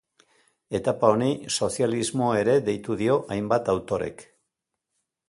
[0.79, 1.27] Etapa honi
[1.57, 4.29] sozialismo ere deitu dio hainbat autorek.